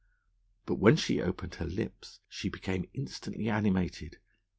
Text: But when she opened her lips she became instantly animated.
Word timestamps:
But 0.65 0.79
when 0.79 0.95
she 0.95 1.21
opened 1.21 1.53
her 1.53 1.65
lips 1.67 2.21
she 2.27 2.49
became 2.49 2.89
instantly 2.95 3.49
animated. 3.49 4.17